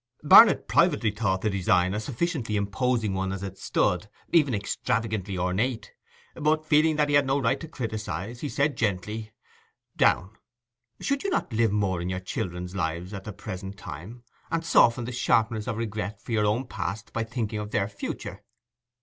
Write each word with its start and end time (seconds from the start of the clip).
Barnet 0.23 0.67
privately 0.67 1.11
thought 1.11 1.41
the 1.41 1.49
design 1.51 1.93
a 1.93 1.99
sufficiently 1.99 2.55
imposing 2.55 3.13
one 3.13 3.31
as 3.31 3.43
it 3.43 3.59
stood, 3.59 4.07
even 4.33 4.55
extravagantly 4.55 5.37
ornate; 5.37 5.93
but, 6.33 6.65
feeling 6.65 6.95
that 6.95 7.07
he 7.07 7.13
had 7.13 7.27
no 7.27 7.37
right 7.37 7.59
to 7.59 7.67
criticize, 7.67 8.41
he 8.41 8.49
said 8.49 8.75
gently, 8.77 9.31
'Downe, 9.95 10.37
should 11.01 11.23
you 11.23 11.29
not 11.29 11.53
live 11.53 11.71
more 11.71 12.01
in 12.01 12.09
your 12.09 12.19
children's 12.19 12.73
lives 12.75 13.13
at 13.13 13.25
the 13.25 13.31
present 13.31 13.77
time, 13.77 14.23
and 14.49 14.65
soften 14.65 15.05
the 15.05 15.11
sharpness 15.11 15.67
of 15.67 15.77
regret 15.77 16.19
for 16.19 16.31
your 16.31 16.47
own 16.47 16.65
past 16.65 17.13
by 17.13 17.23
thinking 17.23 17.59
of 17.59 17.69
their 17.69 17.87
future? 17.87 18.43